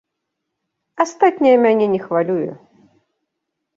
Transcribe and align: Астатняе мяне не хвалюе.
Астатняе 1.03 1.53
мяне 1.67 1.85
не 1.93 2.01
хвалюе. 2.07 2.51